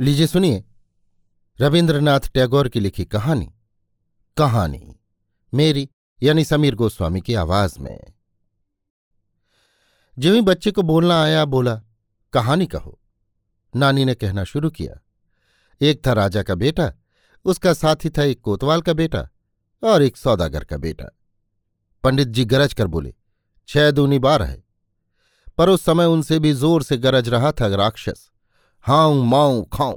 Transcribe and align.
लीजिए 0.00 0.26
सुनिए। 0.26 0.64
रविन्द्रनाथ 1.60 2.20
टैगोर 2.20 2.68
की 2.68 2.80
लिखी 2.80 3.04
कहानी। 3.04 3.54
कहानी, 4.36 5.00
मेरी 5.54 5.88
यानी 6.22 6.44
समीर 6.44 6.74
गोस्वामी 6.74 7.20
की 7.20 7.34
आवाज़ 7.34 7.78
में। 7.80 8.00
जो 10.18 10.34
ही 10.34 10.40
बच्चे 10.40 10.70
को 10.70 10.82
बोलना 10.82 11.22
आया, 11.22 11.44
बोला, 11.44 11.82
कहानी 12.32 12.66
कहो। 12.66 13.00
नानी 13.76 14.04
ने 14.04 14.14
कहना 14.14 14.44
शुरू 14.44 14.70
किया, 14.70 15.00
एक 15.80 16.06
था 16.06 16.12
राजा 16.12 16.42
का 16.42 16.54
बेटा, 16.54 16.92
उसका 17.44 17.72
साथी 17.72 18.10
था 18.10 18.22
एक 18.22 18.40
कोतवाल 18.40 18.82
का 18.82 18.92
बेटा 18.92 19.28
और 19.82 20.02
एक 20.02 20.16
सौदागर 20.16 20.64
का 20.64 20.76
बेटा। 20.76 21.08
पंडित 22.04 22.28
जी 22.28 22.44
गरज 22.44 22.74
कर 22.74 22.86
बोले, 22.86 23.14
छह 23.68 23.90
दूनी 23.90 24.18
बार 24.18 24.42
है। 24.42 24.64
पर 25.58 25.68
उस 25.68 25.84
समय 25.84 26.04
उनसे 26.04 26.38
भी 26.38 26.52
ज़ोर 26.52 26.82
से 26.82 26.96
गरज 26.96 27.28
रहा 27.28 27.52
था 27.52 27.74
राक्षस। 27.74 28.30
हाउ 28.86 29.14
माऊ 29.14 29.64
खाऊं। 29.64 29.96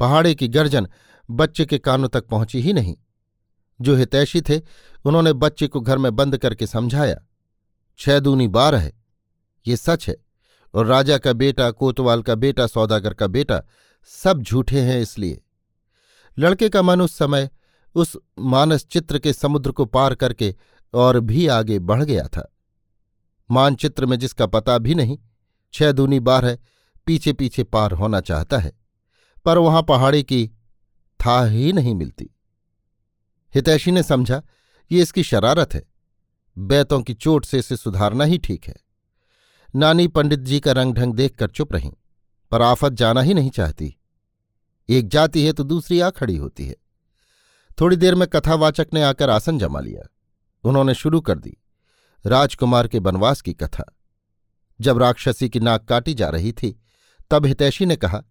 पहाड़े 0.00 0.34
की 0.34 0.48
गर्जन 0.48 0.88
बच्चे 1.30 1.66
के 1.66 1.78
कानों 1.78 2.08
तक 2.08 2.26
पहुँची 2.26 2.60
ही 2.60 2.72
नहीं। 2.72 2.96
जो 3.80 3.96
हितैषी 3.96 4.40
थे, 4.40 4.60
उन्होंने 5.04 5.32
बच्चे 5.32 5.66
को 5.66 5.80
घर 5.80 5.98
में 5.98 6.16
बंद 6.16 6.38
करके 6.38 6.66
समझाया, 6.66 7.16
छह 7.98 8.18
दूनी 8.18 8.48
बार 8.48 8.74
है, 8.74 8.92
ये 9.66 9.76
सच 9.76 10.08
है, 10.08 10.16
और 10.74 10.86
राजा 10.86 11.18
का 11.18 11.32
बेटा, 11.32 11.70
कोतवाल 11.70 12.22
का 12.22 12.34
बेटा, 12.34 12.66
सौदागर 12.66 13.14
का 13.14 13.26
बेटा, 13.26 13.62
सब 14.04 14.42
झूठे 14.42 14.80
हैं 14.80 15.00
इसलिए। 15.00 15.42
लड़के 16.38 16.68
का 16.68 16.82
मन 16.82 17.00
उस 17.00 17.18
समय 17.18 17.50
उस 17.94 18.16
मानस 18.38 18.86
चित्र 18.86 19.18
के 19.18 19.32
समुद्र 19.32 19.72
को 19.72 19.84
पार 19.84 20.14
करके 20.14 20.54
और 20.94 21.20
भी 21.20 21.46
आगे 21.46 21.78
बढ़ 21.78 22.04
गया 22.04 22.26
था। 22.26 22.56
मानचित्र 23.50 24.06
में 24.06 24.18
जिसका 24.18 24.46
पता 24.46 24.78
भी 24.78 24.94
नहीं, 24.94 25.18
छह 25.72 25.92
दूनी 25.92 26.20
बार 26.20 26.44
है 26.46 26.79
पीछे 27.10 27.32
पीछे 27.32 27.62
पार 27.64 27.92
होना 27.92 28.20
चाहता 28.20 28.58
है, 28.58 28.72
पर 29.44 29.58
वहाँ 29.58 29.82
पहाड़ी 29.82 30.22
की 30.22 30.46
था 31.20 31.44
ही 31.44 31.72
नहीं 31.72 31.94
मिलती। 31.94 32.28
हितैषी 33.54 33.90
ने 33.90 34.02
समझा, 34.02 34.42
ये 34.90 35.02
इसकी 35.02 35.22
शरारत 35.22 35.74
है। 35.74 35.82
बैतों 36.56 37.00
की 37.02 37.14
चोट 37.14 37.44
से 37.44 37.58
इसे 37.58 37.76
सुधारना 37.76 38.24
ही 38.24 38.38
ठीक 38.38 38.64
है। 38.64 38.76
नानी 39.74 40.06
पंडित 40.08 40.40
जी 40.40 40.60
का 40.60 40.72
रंग 40.72 40.94
ढंग 40.94 41.14
देखकर 41.14 41.50
चुप 41.50 41.72
रहीं, 41.72 41.92
पर 42.52 42.62
आफत 42.62 42.92
जाना 42.92 43.20
ही 43.20 43.34
नहीं 43.34 43.50
चाहती। 43.50 43.94
एक 44.88 45.08
जाती 45.08 45.44
है 45.46 45.52
तो 45.52 45.64
दूसरी 45.64 46.00
आ 46.00 46.10
खड़ी 46.10 46.36
होती 46.36 46.66
है। 46.66 46.76
थोड़ी 47.80 47.96
देर 47.96 48.14
में 48.14 48.26
कथावाचक 48.28 48.88
ने 48.94 49.02
आकर 49.02 49.30
आसन 49.30 49.58
जमा 49.58 49.80
लिया। 49.80 50.08
उन्होंने 50.64 50.94
शुरू 50.94 51.20
कर 51.20 51.38
दी, 51.38 51.56
राजकुमार 52.24 52.88
के 52.88 53.00
बनवास 53.00 53.40
की 53.40 53.54
कथा। 53.54 53.84
जब 54.80 54.98
राक्षसी 54.98 55.48
की 55.48 55.60
नाक 55.60 55.84
काटी 55.84 56.14
जा 56.14 56.28
रही 56.28 56.52
थी 56.52 56.76
तब 57.30 57.46
हितैषी 57.46 57.86
ने 57.86 57.96
कहा, 57.96 58.22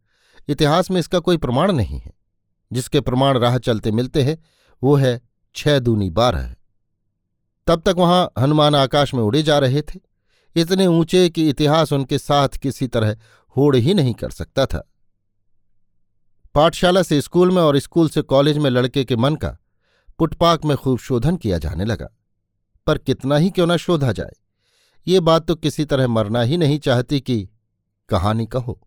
इतिहास 0.48 0.92
में 0.92 1.00
इसका 1.00 1.20
कोई 1.20 1.38
प्रमाण 1.38 1.72
नहीं 1.72 2.00
है। 2.00 2.12
जिसके 2.72 3.02
प्रमाण 3.02 3.38
राह 3.38 3.58
चलते 3.58 3.92
मिलते 3.92 4.24
हैं, 4.24 4.38
वो 4.82 4.96
है 4.96 5.20
छह 5.56 5.80
दूनी 5.80 6.10
बारह। 6.10 6.56
तब 7.68 7.82
तक 7.82 7.96
वहाँ 7.98 8.32
हनुमान 8.40 8.76
आकाश 8.76 9.14
में 9.14 9.22
उड़े 9.24 9.44
जा 9.44 9.58
रहे 9.60 9.82
थे। 9.82 10.00
इतने 10.56 10.86
ऊँचे 10.88 11.30
कि 11.30 11.50
इतिहास 11.50 11.94
उनके 11.94 12.18
साथ 12.18 12.58
किसी 12.58 12.88
तरह 12.88 13.16
होड़ 13.56 13.76
ही 13.76 13.94
नहीं 13.94 14.14
कर 14.14 14.30
सकता 14.30 14.66
था। 14.66 14.88
पाठशाला 16.56 17.02
से 17.04 17.20
स्कूल 17.22 17.52
में 17.52 17.62
और 17.62 17.78
स्कूल 17.80 18.10
से 18.10 18.22
कॉलेज 18.22 18.58
में 18.58 18.70
लड़के 18.70 19.04
के 19.04 19.16
मन 19.16 19.36
का 19.36 19.58
पुटपाक 20.20 20.66
में 20.66 20.76
खूब 20.78 20.98
शोधन 21.00 21.36
किया 21.36 21.58
जाने 21.58 21.86
लगा। 21.86 22.08
पर 22.88 22.98
कितना 22.98 23.36
ही 23.36 23.50
क्यों 23.50 23.68
ना 23.68 23.78
शोधा 23.78 24.12
जाए, 24.12 24.36
ये 25.08 25.20
बात 25.20 25.48
तो 25.48 25.56
किसी 25.56 25.86
तरह 25.86 26.08
मरना 26.08 26.42
ही 26.42 26.58
नहीं 26.58 26.80
चाहती 26.80 27.20
कि 27.22 27.48
कहानी 28.10 28.46
कहो। 28.46 28.80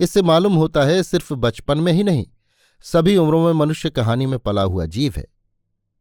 इससे 0.00 0.22
मालूम 0.22 0.54
होता 0.54 0.84
है 0.84 1.02
सिर्फ़ 1.02 1.34
बचपन 1.34 1.78
में 1.78 1.92
ही 1.92 2.02
नहीं, 2.02 2.26
सभी 2.82 3.16
उम्रों 3.16 3.44
में 3.44 3.52
मनुष्य 3.52 3.90
कहानी 3.90 4.26
में 4.26 4.38
पला 4.38 4.62
हुआ 4.62 4.86
जीव 4.86 5.14
है। 5.16 5.26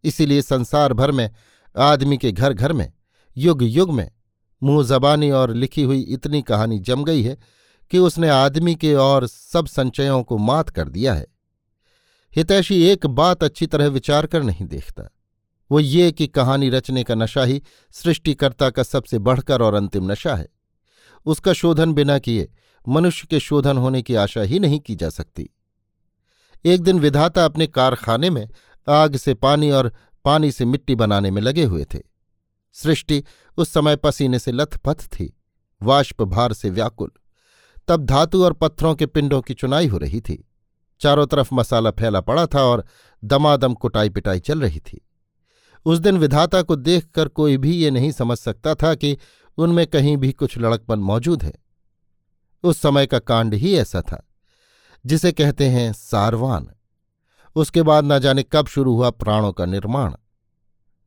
इसीलिए 0.04 0.42
संसार 0.42 0.94
भर 0.94 1.12
में, 1.12 1.30
आदमी 1.78 2.18
के 2.18 2.32
घर 2.32 2.54
घर 2.54 2.74
में 2.74 2.92
युग 3.38 3.64
युग 3.64 3.94
में, 3.94 4.12
मुँह 4.64 4.86
जबानी 4.86 5.32
और 5.32 5.54
लिखी 5.54 5.84
हुई 5.84 6.02
इतनी 6.02 6.42
कहानी 6.42 6.80
जम 6.80 7.04
गई 7.04 7.24
है 7.24 7.38
कि 7.92 7.98
उसने 7.98 8.30
आदमी 8.30 8.76
के 8.76 8.94
और 8.94 9.28
सब 9.28 9.66
संचयों 9.66 10.24
को 10.24 10.38
मात 10.38 10.70
कर 10.70 10.90
दिया 10.90 11.14
है। 11.14 11.28
हितैषी 12.36 12.84
एक 12.84 13.06
बात 13.06 13.44
अच्छी 13.44 13.68
तरह 13.68 13.88
विचार 13.88 14.26
कर 14.26 14.44
नहीं 14.44 14.66
देखता। 14.66 15.10
वो 15.72 15.80
ये 15.80 16.12
कि 16.12 16.28
कहानी 16.28 16.70
रचने 16.70 17.04
का 17.04 17.16
नशा 17.16 17.44
ही 17.44 17.62
सृष्टिकर्ता 17.92 18.70
का 18.70 18.84
सबसे 18.84 19.20
बढ़कर 19.20 19.62
और 19.62 19.74
अंतिम 19.74 20.12
नशा 20.12 20.36
है। 20.36 20.48
उसका 21.26 21.54
शोधन 21.54 21.94
बिना 21.94 22.20
किए 22.20 22.52
मनुष्य 22.88 23.28
के 23.30 23.40
शोधन 23.40 23.78
होने 23.78 24.02
की 24.02 24.16
आशा 24.16 24.42
ही 24.42 24.60
नहीं 24.60 24.80
की 24.80 24.96
जा 24.96 25.10
सकती। 25.10 25.50
एक 26.66 26.82
दिन 26.82 27.00
विधाता 27.00 27.46
अपने 27.46 27.68
कारखाने 27.68 28.30
में 28.30 28.50
आग 28.90 29.16
से 29.16 29.34
पानी 29.34 29.72
और 29.72 29.94
पानी 30.26 30.52
से 30.52 30.66
मिट्टी 30.66 30.96
बनाने 30.96 31.32
में 31.32 31.42
लगे 31.42 31.64
हुए 31.64 31.86
थे। 31.86 32.00
सृष्टि 32.74 33.24
उस 33.58 33.70
समय 33.70 33.96
पसीने 33.96 34.40
से 34.40 34.52
लथपथ 34.52 35.06
थी, 35.06 35.38
वाष्प 35.84 36.22
भार 36.22 36.54
से 36.54 36.70
व्याकुल। 36.70 37.12
तब 37.88 38.06
धातु 38.06 38.44
और 38.46 38.54
पत्थरों 38.54 38.96
के 38.96 39.06
पिंडों 39.06 39.42
की 39.42 39.54
चुनाई 39.54 39.88
हो 39.88 39.98
रही 39.98 40.22
थी। 40.22 40.50
चारों 41.00 41.28
तरफ़ 41.28 41.50
मसाला 41.54 41.92
फैला 41.92 42.22
पड़ा 42.22 42.46
था 42.46 42.64
और 42.64 42.86
दमादम 43.24 43.74
कुटाई 43.74 44.10
पिटाई 44.10 44.40
चल 44.40 44.62
रही 44.62 44.80
थी। 44.80 45.08
उस 45.86 46.00
दिन 46.00 46.18
विधाता 46.18 46.62
को 46.62 46.76
देखकर 46.76 47.28
कोई 47.28 47.58
भी 47.58 47.72
ये 47.72 47.92
नहीं 47.92 48.12
समझ 48.12 48.38
सकता 48.38 48.76
था 48.76 48.96
कि 48.96 49.18
उनमें 49.58 49.88
कहीं 49.88 50.18
भी 50.18 50.32
कुछ 50.32 50.58
लड़कपन 50.58 51.00
मौजूद 51.00 51.44
है। 51.44 51.65
उस 52.66 52.82
समय 52.82 53.06
का 53.06 53.20
कांड 53.22 53.54
ही 53.54 53.76
ऐसा 53.76 54.02
था, 54.02 54.26
जिसे 55.06 55.32
कहते 55.32 55.68
हैं 55.68 55.92
सारवान। 55.94 56.70
उसके 57.56 57.82
बाद 57.84 58.06
न 58.06 58.20
जाने 58.20 58.44
कब 58.52 58.68
शुरू 58.68 58.96
हुआ 58.96 59.10
प्राणों 59.12 59.52
का 59.54 59.66
निर्माण। 59.66 60.14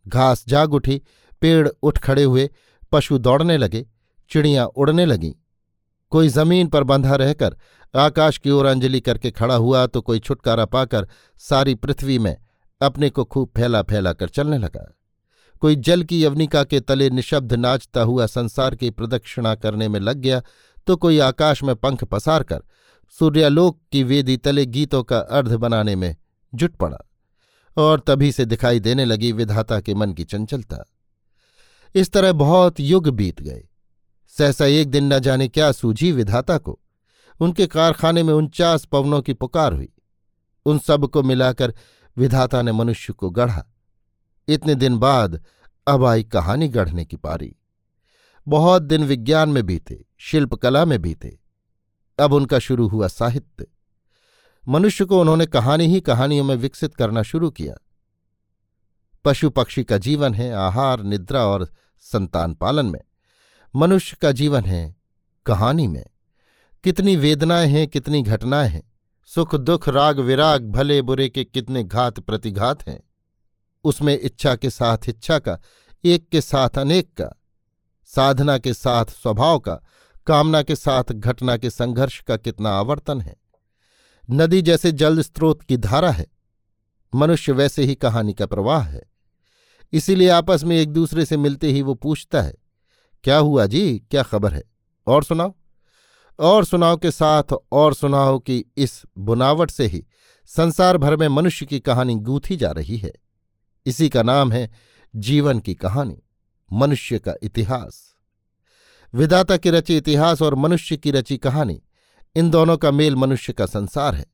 घास 0.06 0.44
जाग 0.48 0.74
उठी, 0.74 1.00
पेड़ 1.42 1.68
उठ 1.82 1.98
खड़े 1.98 2.22
हुए, 2.22 2.48
पशु 2.92 3.18
दौड़ने 3.18 3.56
लगे, 3.56 3.86
चिड़ियाँ 4.30 4.66
उड़ने 4.66 5.06
लगीं। 5.06 5.32
कोई 6.12 6.28
ज़मीन 6.28 6.68
पर 6.68 6.84
बंधा 6.84 7.14
रहकर 7.14 7.56
आकाश 7.94 8.38
की 8.38 8.50
ओर 8.50 8.66
अंजलि 8.66 9.00
करके 9.00 9.30
खड़ा 9.30 9.54
हुआ 9.54 9.86
तो 9.86 10.00
कोई 10.00 10.18
छुटकारा 10.18 10.64
पाकर 10.64 11.08
सारी 11.40 11.74
पृथ्वी 11.74 12.18
में 12.18 12.36
अपने 12.80 13.10
को 13.10 13.24
खूब 13.24 13.50
फैला 13.56 13.82
फैला 13.82 14.12
कर 14.12 14.28
चलने 14.28 14.58
लगा। 14.58 14.86
कोई 15.62 15.76
जल 15.76 16.02
की 16.02 16.22
यवनिका 16.24 16.62
के 16.64 16.80
तले 16.80 17.08
निशब्द 17.10 17.52
नाचता 17.54 18.02
हुआ 18.02 18.26
संसार 18.26 18.74
की 18.74 18.90
प्रदक्षिणा 18.90 19.54
करने 19.54 19.88
में 19.88 19.98
लग 20.00 20.16
गया 20.16 20.42
तो 20.88 20.96
कोई 20.96 21.18
आकाश 21.18 21.62
में 21.62 21.76
पंख 21.76 22.04
पसार 22.04 22.42
कर 22.42 22.60
सूर्यालोक 23.10 23.80
की 23.92 24.02
वेदी 24.02 24.36
तले 24.36 24.66
गीतों 24.66 25.02
का 25.02 25.18
अर्ध 25.18 25.54
बनाने 25.54 25.96
में 25.96 26.16
जुट 26.54 26.76
पड़ा 26.76 26.98
और 27.76 28.00
तभी 28.00 28.32
से 28.32 28.44
दिखाई 28.44 28.80
देने 28.80 29.04
लगी 29.04 29.32
विधाता 29.32 29.80
के 29.80 29.94
मन 29.94 30.12
की 30.12 30.24
चंचलता। 30.24 30.84
इस 31.94 32.10
तरह 32.10 32.32
बहुत 32.32 32.80
युग 32.80 33.08
बीत 33.08 33.42
गए। 33.42 33.68
सहसा 34.28 34.66
एक 34.66 34.90
दिन 34.90 35.12
न 35.12 35.18
जाने 35.18 35.48
क्या 35.48 35.72
सूझी 35.72 36.12
विधाता 36.12 36.58
को 36.58 36.80
उनके 37.40 37.66
कारखाने 37.66 38.22
में 38.22 38.34
उनचास 38.34 38.84
पवनों 38.84 39.22
की 39.22 39.32
पुकार 39.32 39.72
हुई। 39.72 39.92
उन 40.66 40.78
सबको 40.78 41.22
मिलाकर 41.22 41.74
विधाता 42.16 42.62
ने 42.62 42.72
मनुष्य 42.72 43.12
को 43.12 43.30
गढ़ा। 43.30 43.66
इतने 44.48 44.74
दिन 44.74 44.98
बाद 44.98 45.44
अब 45.86 46.04
आई 46.04 46.24
कहानी 46.24 46.68
गढ़ने 46.68 47.04
की 47.04 47.16
पारी। 47.16 47.56
बहुत 48.48 48.82
दिन 48.82 49.04
विज्ञान 49.04 49.48
में 49.48 49.66
बीते, 49.66 50.04
शिल्पकला 50.18 50.84
में 50.84 51.02
बीते। 51.02 51.38
अब 52.20 52.32
उनका 52.32 52.58
शुरू 52.58 52.88
हुआ 52.88 53.08
साहित्य। 53.08 53.66
मनुष्य 54.68 55.04
को 55.04 55.20
उन्होंने 55.20 55.46
कहानी 55.46 55.86
ही 55.86 56.00
कहानियों 56.00 56.44
में 56.44 56.56
विकसित 56.56 56.94
करना 56.94 57.22
शुरू 57.22 57.50
किया। 57.50 57.74
पशु 59.24 59.50
पक्षी 59.50 59.84
का 59.84 59.98
जीवन 59.98 60.34
है 60.34 60.52
आहार, 60.52 61.02
निद्रा 61.02 61.46
और 61.46 61.68
संतान 61.98 62.54
पालन 62.54 62.86
में। 62.86 63.00
मनुष्य 63.76 64.16
का 64.22 64.32
जीवन 64.32 64.64
है 64.64 64.96
कहानी 65.46 65.86
में। 65.86 66.06
कितनी 66.84 67.16
वेदनाएँ 67.16 67.68
हैं, 67.68 67.88
कितनी 67.88 68.22
घटनाएँ 68.22 68.68
हैं। 68.68 68.92
सुख 69.26 69.54
दुख, 69.54 69.88
राग 69.88 70.20
विराग, 70.20 70.70
भले 70.70 71.02
बुरे 71.02 71.28
के 71.28 71.44
कितने 71.44 71.84
घात 71.84 72.20
प्रतिघात 72.20 72.88
हैं। 72.88 73.02
उसमें 73.84 74.20
इच्छा 74.22 74.56
के 74.56 74.70
साथ 74.70 74.98
इच्छा 75.08 75.38
का, 75.38 75.58
एक 76.04 76.28
के 76.28 76.40
साथ 76.40 76.78
अनेक 76.78 77.12
का। 77.12 77.34
साधना 78.14 78.58
के 78.58 78.74
साथ 78.74 79.04
स्वभाव 79.04 79.58
का, 79.58 79.74
कामना 80.26 80.62
के 80.62 80.76
साथ 80.76 81.04
घटना 81.12 81.56
के 81.56 81.70
संघर्ष 81.70 82.20
का 82.20 82.36
कितना 82.36 82.70
आवर्तन 82.70 83.20
है। 83.20 83.36
नदी 84.30 84.62
जैसे 84.62 84.92
जल 84.92 85.22
स्रोत 85.22 85.62
की 85.62 85.76
धारा 85.76 86.10
है, 86.10 86.26
मनुष्य 87.14 87.52
वैसे 87.52 87.84
ही 87.84 87.94
कहानी 87.94 88.32
का 88.32 88.46
प्रवाह 88.46 88.82
है। 88.82 89.02
इसीलिए 89.92 90.28
आपस 90.28 90.64
में 90.64 90.76
एक 90.76 90.92
दूसरे 90.92 91.24
से 91.24 91.36
मिलते 91.36 91.72
ही 91.72 91.82
वो 91.82 91.94
पूछता 91.94 92.42
है, 92.42 92.54
क्या 93.24 93.38
हुआ 93.38 93.66
जी? 93.66 93.98
क्या 93.98 94.22
खबर 94.22 94.54
है? 94.54 94.62
और 95.06 95.24
सुनाओ। 95.24 95.54
और 96.38 96.64
सुनाओ 96.64 96.96
के 96.96 97.10
साथ 97.10 97.44
और 97.72 97.94
सुनाओ 97.94 98.38
कि 98.38 98.64
इस 98.76 99.02
बुनावट 99.18 99.70
से 99.70 99.86
ही 99.86 100.06
संसार 100.46 100.96
भर 100.96 101.16
में 101.16 101.28
मनुष्य 101.28 101.66
की 101.66 101.80
कहानी 101.80 102.14
गूंथी 102.14 102.56
जा 102.56 102.70
रही 102.70 102.96
है। 102.96 103.12
इसी 103.86 104.08
का 104.08 104.22
नाम 104.22 104.52
है 104.52 104.70
जीवन 105.16 105.60
की 105.60 105.74
कहानी। 105.74 106.22
मनुष्य 106.72 107.18
का 107.18 107.34
इतिहास। 107.42 108.14
विदाता 109.14 109.56
की 109.56 109.70
रची 109.70 109.96
इतिहास 109.96 110.42
और 110.42 110.54
मनुष्य 110.54 110.96
की 110.96 111.10
रची 111.10 111.36
कहानी, 111.36 111.82
इन 112.36 112.50
दोनों 112.50 112.76
का 112.76 112.90
मेल 112.90 113.16
मनुष्य 113.16 113.52
का 113.52 113.66
संसार 113.66 114.14
है। 114.14 114.26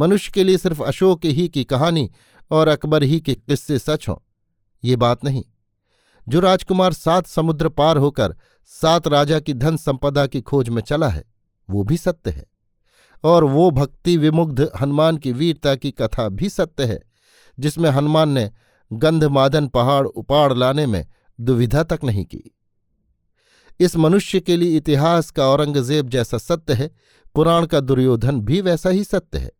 मनुष्य 0.00 0.32
के 0.34 0.44
लिए 0.44 0.58
सिर्फ़ 0.58 0.82
अशोक 0.82 1.24
ही 1.24 1.48
की 1.48 1.64
कहानी 1.64 2.10
और 2.50 2.68
अकबर 2.68 3.02
ही 3.02 3.20
के 3.20 3.34
किस्से 3.34 3.78
सच 3.78 4.08
हों, 4.08 4.16
ये 4.84 4.96
बात 4.96 5.24
नहीं। 5.24 5.44
जो 6.28 6.40
राजकुमार 6.40 6.92
सात 6.92 7.26
समुद्र 7.26 7.68
पार 7.68 7.96
होकर 7.96 8.36
सात 8.66 9.08
राजा 9.08 9.40
की 9.40 9.54
धन 9.54 9.76
संपदा 9.76 10.26
की 10.26 10.40
खोज 10.40 10.68
में 10.68 10.82
चला 10.82 11.08
है, 11.08 11.24
वो 11.70 11.82
भी 11.84 11.96
सत्य 11.96 12.30
है। 12.30 12.46
और 13.24 13.44
वो 13.44 13.70
भक्ति 13.70 14.16
विमुग्ध 14.16 14.70
हनुमान 14.80 15.16
की 15.16 15.32
वीरता 15.32 15.74
की 15.74 15.90
कथा 15.90 16.28
भी 16.28 16.48
सत्य 16.48 16.84
है, 16.84 17.00
जिसमें 17.58 17.90
हनुमान 17.90 18.28
ने 18.28 18.50
गंधमादन 18.92 19.68
पहाड़ 19.68 20.06
उपाड़ 20.06 20.52
लाने 20.52 20.86
में 20.86 21.06
दुविधा 21.40 21.82
तक 21.82 22.00
नहीं 22.04 22.24
की। 22.24 22.56
इस 23.80 23.96
मनुष्य 23.96 24.40
के 24.40 24.56
लिए 24.56 24.76
इतिहास 24.76 25.30
का 25.30 25.48
औरंगज़ेब 25.48 26.08
जैसा 26.08 26.38
सत्य 26.38 26.72
है, 26.72 26.90
पुराण 27.34 27.66
का 27.66 27.80
दुर्योधन 27.80 28.40
भी 28.40 28.60
वैसा 28.60 28.90
ही 28.90 29.04
सत्य 29.04 29.38
है। 29.38 29.50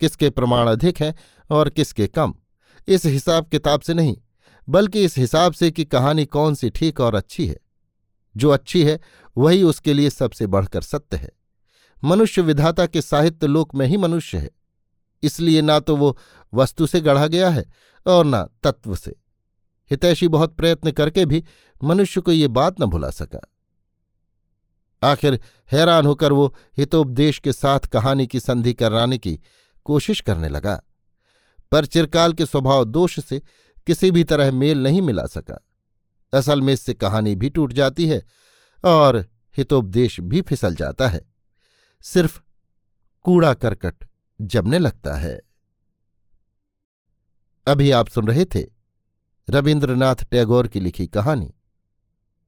किसके 0.00 0.30
प्रमाण 0.30 0.66
अधिक 0.66 1.00
हैं 1.00 1.14
और 1.50 1.68
किसके 1.68 2.06
कम, 2.06 2.34
इस 2.88 3.06
हिसाब 3.06 3.48
किताब 3.48 3.80
से 3.80 3.94
नहीं, 3.94 4.16
बल्कि 4.68 5.04
इस 5.04 5.18
हिसाब 5.18 5.52
से 5.52 5.70
कि 5.70 5.84
कहानी 5.84 6.24
कौन 6.24 6.54
सी 6.54 6.70
ठीक 6.70 7.00
और 7.00 7.14
अच्छी 7.14 7.46
है। 7.46 7.56
जो 8.36 8.50
अच्छी 8.50 8.84
है, 8.84 9.00
वही 9.38 9.62
उसके 9.62 9.94
लिए 9.94 10.10
सबसे 10.10 10.46
बढ़कर 10.46 10.82
सत्य 10.82 11.16
है। 11.16 11.30
मनुष्य 12.04 12.42
विधाता 12.42 12.86
के 12.86 13.02
साहित्य 13.02 13.46
लोक 13.46 13.74
में 13.74 13.86
ही 13.86 13.96
मनुष्य 13.96 14.38
है। 14.38 14.50
इसलिए 15.22 15.62
ना 15.62 15.78
तो 15.80 15.96
वो 15.96 16.18
वस्तु 16.54 16.86
से 16.86 17.00
गढ़ा 17.00 17.26
गया 17.26 17.50
है 17.50 17.64
और 18.06 18.26
न 18.26 18.46
तत्व 18.62 18.94
से। 18.94 19.23
हितैषी 19.90 20.28
बहुत 20.28 20.54
प्रयत्न 20.56 20.90
करके 20.90 21.24
भी 21.26 21.42
मनुष्य 21.80 22.20
को 22.20 22.32
ये 22.32 22.48
बात 22.48 22.80
न 22.80 22.86
भुला 22.86 23.10
सका। 23.10 23.40
आखिर 25.02 25.40
हैरान 25.72 26.06
होकर 26.06 26.32
वो 26.32 26.46
हितोपदेश 26.78 27.38
के 27.38 27.52
साथ 27.52 27.80
कहानी 27.88 28.26
की 28.26 28.40
संधि 28.40 28.72
कराने 28.74 29.18
की 29.18 29.38
कोशिश 29.86 30.20
करने 30.20 30.48
लगा, 30.48 30.80
पर 31.72 31.86
चिरकाल 31.86 32.32
के 32.32 32.46
स्वभाव 32.46 32.84
दोष 32.84 33.18
से 33.20 33.40
किसी 33.86 34.10
भी 34.10 34.24
तरह 34.24 34.52
मेल 34.52 34.82
नहीं 34.82 35.02
मिला 35.02 35.26
सका। 35.26 35.60
असल 36.32 36.60
में 36.60 36.72
इससे 36.72 36.94
कहानी 36.94 37.34
भी 37.34 37.50
टूट 37.50 37.72
जाती 37.72 38.08
है 38.08 38.22
और 38.84 39.24
हितोपदेश 39.56 40.18
भी 40.20 40.40
फिसल 40.40 40.74
जाता 40.74 41.08
है। 41.08 41.20
सिर्फ़ 42.04 42.40
कूड़ा 43.24 43.52
करकट 43.54 44.04
जमने 44.40 44.78
लगता 44.78 45.14
है। 45.14 45.40
अभी 47.66 47.90
आप 47.90 48.08
सुन 48.08 48.26
रहे 48.28 48.44
थे 48.44 48.73
रविन्द्रनाथ 49.50 50.14
टैगोर 50.30 50.68
की 50.68 50.80
लिखी 50.80 51.06
कहानी 51.06 51.54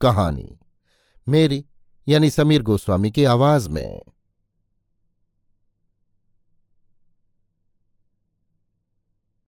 कहानी 0.01 0.59
मेरी 1.29 1.65
यानी 2.09 2.31
समीर 2.31 2.63
गोस्वामी 2.63 3.11
की 3.11 3.25
आवाज़ 3.25 3.71
में। 3.71 4.01